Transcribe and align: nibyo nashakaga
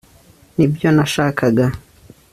nibyo 0.55 0.87
nashakaga 0.95 1.65